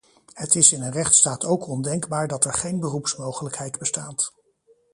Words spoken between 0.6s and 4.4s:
in een rechtsstaat ook ondenkbaar dat er geen beroepsmogelijkheid bestaat.